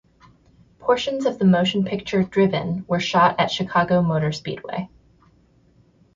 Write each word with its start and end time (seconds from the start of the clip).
Portions 0.79 1.27
of 1.27 1.37
the 1.37 1.45
motion 1.45 1.85
picture 1.85 2.23
"Driven" 2.23 2.85
were 2.87 2.99
shot 2.99 3.35
at 3.39 3.51
Chicago 3.51 4.01
Motor 4.01 4.31
Speedway. 4.31 4.89